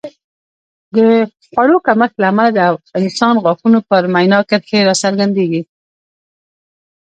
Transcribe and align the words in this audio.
د 0.95 0.97
خوړو 1.49 1.77
کمښت 1.85 2.15
له 2.21 2.25
امله 2.31 2.49
د 2.57 2.59
انسان 3.01 3.35
غاښونو 3.43 3.79
پر 3.89 4.01
مینا 4.13 4.39
کرښې 4.49 4.79
راڅرګندېږي 4.87 5.61